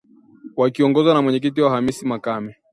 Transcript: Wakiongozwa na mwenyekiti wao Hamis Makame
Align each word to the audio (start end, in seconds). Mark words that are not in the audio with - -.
Wakiongozwa 0.57 1.13
na 1.13 1.21
mwenyekiti 1.21 1.61
wao 1.61 1.69
Hamis 1.71 2.03
Makame 2.03 2.55